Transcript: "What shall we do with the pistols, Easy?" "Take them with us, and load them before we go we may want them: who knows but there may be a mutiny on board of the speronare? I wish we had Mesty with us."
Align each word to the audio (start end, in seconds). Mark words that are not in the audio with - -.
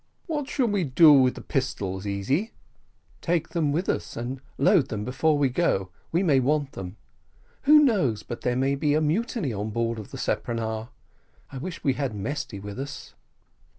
"What 0.25 0.49
shall 0.49 0.65
we 0.65 0.83
do 0.83 1.13
with 1.13 1.35
the 1.35 1.41
pistols, 1.41 2.07
Easy?" 2.07 2.53
"Take 3.21 3.49
them 3.49 3.71
with 3.71 3.87
us, 3.87 4.17
and 4.17 4.41
load 4.57 4.89
them 4.89 5.05
before 5.05 5.37
we 5.37 5.47
go 5.47 5.89
we 6.11 6.23
may 6.23 6.39
want 6.39 6.71
them: 6.71 6.97
who 7.65 7.77
knows 7.83 8.23
but 8.23 8.41
there 8.41 8.55
may 8.55 8.73
be 8.73 8.95
a 8.95 8.99
mutiny 8.99 9.53
on 9.53 9.69
board 9.69 9.99
of 9.99 10.09
the 10.09 10.17
speronare? 10.17 10.87
I 11.51 11.59
wish 11.59 11.83
we 11.83 11.93
had 11.93 12.15
Mesty 12.15 12.59
with 12.59 12.79
us." 12.79 13.13